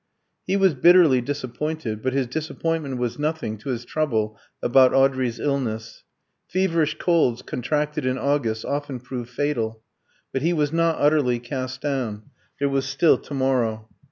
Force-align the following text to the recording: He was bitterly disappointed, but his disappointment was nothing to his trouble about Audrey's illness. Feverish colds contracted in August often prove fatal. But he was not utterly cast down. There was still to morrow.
He 0.47 0.57
was 0.57 0.73
bitterly 0.73 1.21
disappointed, 1.21 2.01
but 2.01 2.13
his 2.13 2.25
disappointment 2.25 2.97
was 2.97 3.19
nothing 3.19 3.59
to 3.59 3.69
his 3.69 3.85
trouble 3.85 4.35
about 4.59 4.95
Audrey's 4.95 5.39
illness. 5.39 6.03
Feverish 6.47 6.97
colds 6.97 7.43
contracted 7.43 8.03
in 8.03 8.17
August 8.17 8.65
often 8.65 8.99
prove 8.99 9.29
fatal. 9.29 9.83
But 10.33 10.41
he 10.41 10.53
was 10.53 10.73
not 10.73 10.95
utterly 10.97 11.37
cast 11.37 11.81
down. 11.81 12.31
There 12.57 12.67
was 12.67 12.85
still 12.87 13.19
to 13.19 13.33
morrow. 13.35 13.89